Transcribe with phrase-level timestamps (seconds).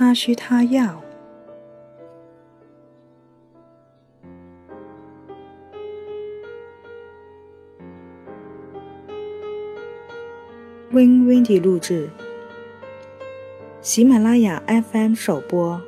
[0.00, 1.02] 他需他要。
[10.90, 12.08] Win Windy 录制，
[13.82, 15.82] 喜马拉雅 FM 首播。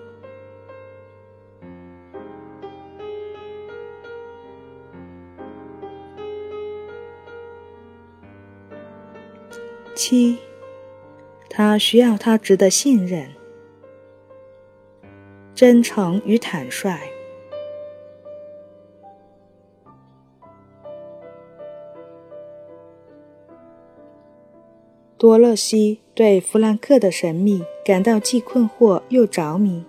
[9.94, 10.36] 七，
[11.48, 13.30] 他需要他值得信任、
[15.62, 16.98] 真诚与坦率。
[25.16, 29.84] 多乐西对弗兰克的神秘感到既困惑又着迷。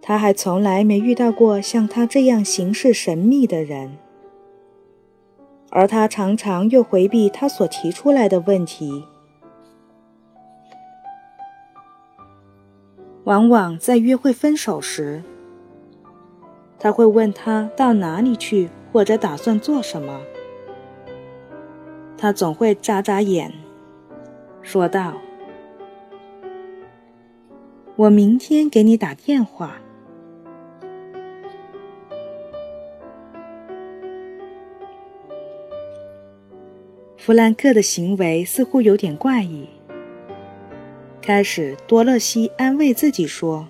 [0.00, 3.98] 他还从来没遇到过像他这样行事神秘的人，
[5.68, 9.04] 而他常常又回避他所提出来的问题。
[13.24, 15.22] 往往在约会分手时，
[16.78, 20.20] 他会问他到哪里去，或者打算做什么。
[22.16, 23.52] 他总会眨眨眼，
[24.62, 25.14] 说道
[27.96, 29.76] ：“我明天给你打电话。”
[37.16, 39.68] 弗兰克的行为似乎有点怪异。
[41.22, 43.68] 开始，多乐西安慰自己说：“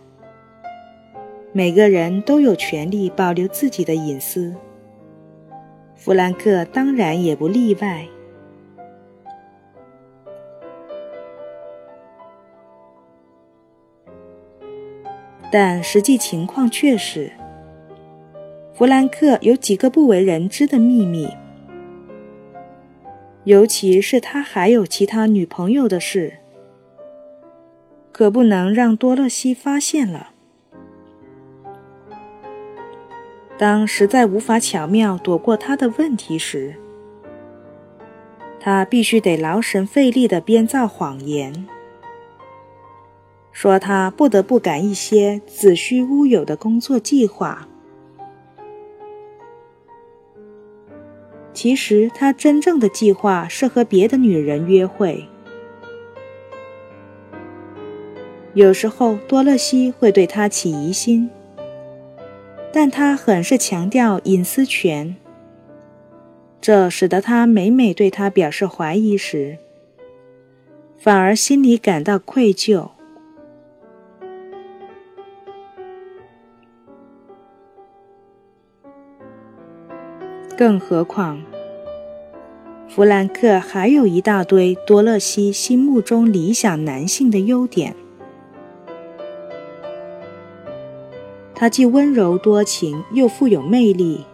[1.52, 4.54] 每个人都有权利保留自己的隐私，
[5.96, 8.06] 弗兰克当然也不例外。”
[15.52, 17.32] 但实际情况却是，
[18.72, 21.28] 弗兰克有几个不为人知的秘密，
[23.42, 26.34] 尤其是他还有其他女朋友的事，
[28.20, 30.32] 可不能让多乐西发现了。
[33.56, 36.74] 当实在无法巧妙躲过他的问题时，
[38.60, 41.66] 他必须得劳神费力地编造谎言。
[43.52, 47.66] 说他不得不改一些子虚乌有的工作计划。
[51.54, 55.26] 其实他真正的计划是和别的女人约会。
[58.54, 61.30] 有时候多乐西会对他起疑心，
[62.72, 65.14] 但他很是强调隐私权，
[66.60, 69.58] 这使得他每每对他表示怀疑时，
[70.98, 72.88] 反而心里感到愧疚。
[80.58, 81.40] 更何况，
[82.88, 87.94] 弗兰克还有一大堆多乐西心目中理想男性的优点。
[91.60, 94.24] 他既温柔多情，又富有魅力。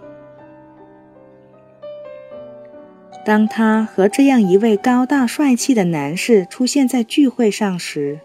[3.25, 8.21] 当他和这样一位高大帅气的男士出现在聚会上时，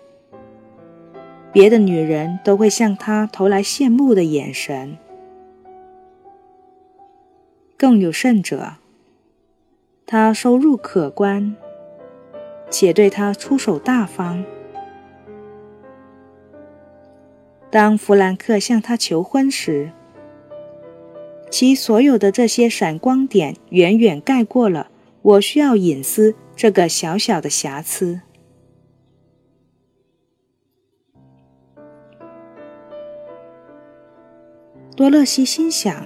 [1.52, 4.96] 别的女人都会向他投来羡慕的眼神。
[7.76, 8.74] 更有甚者，
[10.06, 11.56] 他收入可观，
[12.70, 14.46] 且对他出手大方。
[17.72, 19.94] 当弗兰克向她求婚时，
[21.50, 24.90] 其所有的这些闪光点远远盖过了
[25.24, 28.20] “我需要隐私”这个小小的瑕疵。
[34.94, 36.06] 多乐西心想。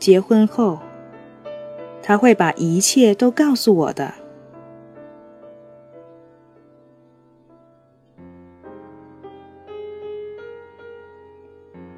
[0.00, 0.80] 结婚后，
[2.02, 4.14] 他会把一切都告诉我的。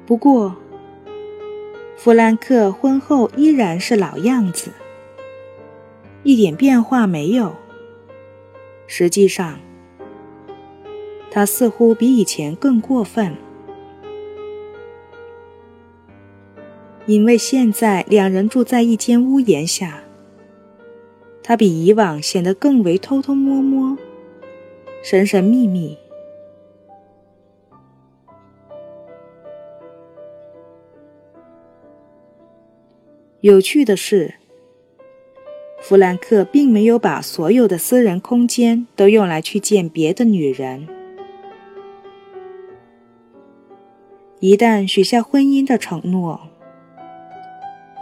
[0.05, 0.55] 不过，
[1.95, 4.71] 弗兰克婚后依然是老样子，
[6.23, 7.55] 一点变化没有。
[8.85, 9.59] 实际上，
[11.31, 13.35] 他似乎比以前更过分。
[17.05, 20.03] 因为现在两人住在一间屋檐下，
[21.41, 23.97] 他比以往显得更为偷偷摸摸、
[25.01, 25.97] 神神秘秘。
[33.43, 34.35] 有趣的是，
[35.81, 40.87] 弗兰克并没有把所有的私人空间都用来去见别的女人。
[44.39, 46.39] 一旦许下婚姻的承诺，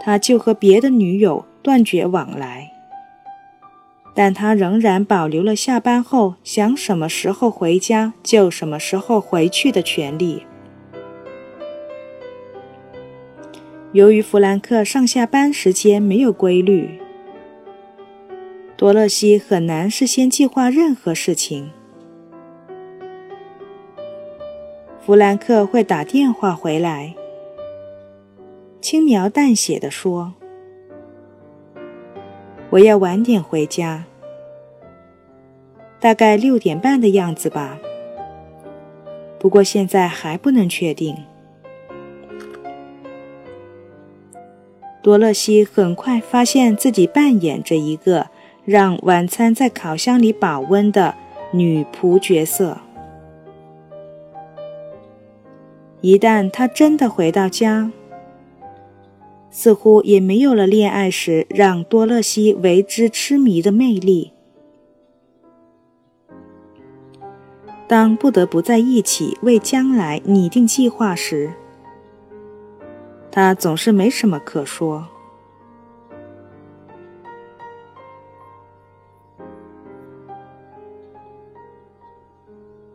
[0.00, 2.70] 他就和别的女友断绝往来。
[4.14, 10.46] 但他仍然保留了下班后想什么时候回家就什么时候回去的权利。
[13.92, 16.98] 由于弗兰克上下班时间没有规律，
[18.74, 21.70] 多乐西很难事先计划任何事情。
[25.04, 27.14] 弗兰克会打电话回来，
[28.80, 30.32] 轻描淡写的说。
[32.70, 34.06] 我要晚点回家，
[36.00, 37.78] 大概六点半的样子吧。
[39.38, 41.14] 不过现在还不能确定。
[45.02, 48.28] 多乐西很快发现自己扮演着一个
[48.64, 51.16] 让晚餐在烤箱里保温的
[51.52, 52.78] 女仆角色。
[56.00, 57.90] 一旦他真的回到家，
[59.50, 64.32] 似乎也没有了恋爱时让多乐西为之痴迷的魅力。
[67.88, 71.52] 当不得不在一起为将来拟定计划时，
[73.32, 75.08] 他总是没什么可说。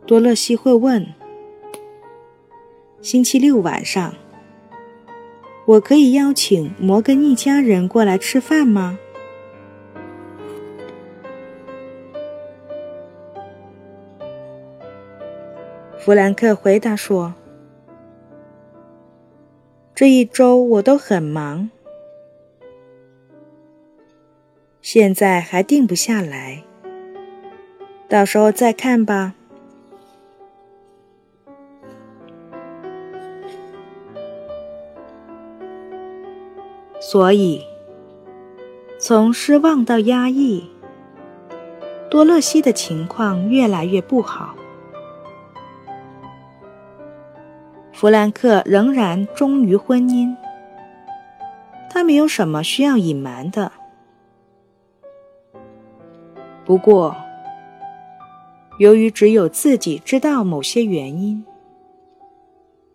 [0.06, 1.06] 多乐西会问
[3.02, 4.14] ：“星期六晚上。”
[5.66, 8.98] 我可以邀请摩根一家人过来吃饭吗？
[15.98, 17.34] 弗兰克回答说
[19.98, 21.70] ：“这一周我都很忙，
[24.80, 26.62] 现在还定不下来，
[28.08, 29.34] 到时候再看吧。”
[37.02, 37.64] 所以，
[39.00, 40.70] 从失望到压抑，
[42.08, 44.54] 多乐西的情况越来越不好。
[47.98, 50.36] 弗兰克仍然忠于婚姻，
[51.90, 53.72] 他没有什么需要隐瞒的。
[56.64, 57.16] 不过，
[58.78, 61.44] 由于只有自己知道某些原因，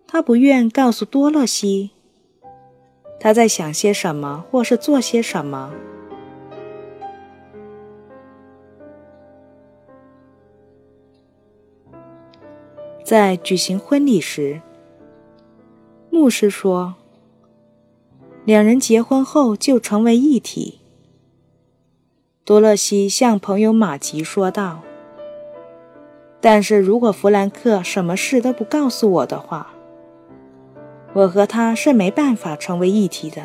[0.07, 1.91] 他不愿告诉多乐西。
[3.19, 5.73] 他在想些什么，或是做些什么？
[13.03, 14.61] 在举行婚礼时，
[16.13, 16.94] 牧师说
[18.45, 20.80] ：“两人结婚后就成为一体。”
[22.45, 24.81] 多乐西向朋友马吉说道
[26.39, 29.74] ：“但是如果弗兰克什么事都不告诉我的话。”
[31.13, 33.42] 我和他是没办法成为一体的。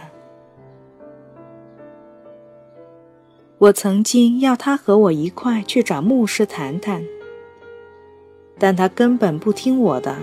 [3.57, 7.03] 我曾经要他和我一块去找牧师谈谈，
[8.59, 10.15] 但他根本不听我的，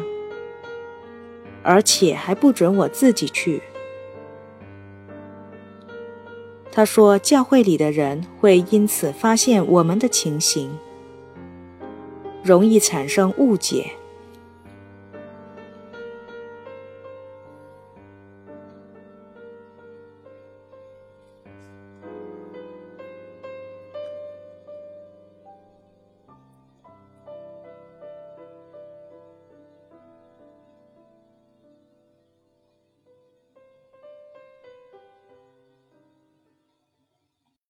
[1.65, 3.61] 而且还不准我自己去。
[6.71, 10.77] 他说教会里的人会因此发现我们的情形
[12.43, 13.91] 容易产生误解。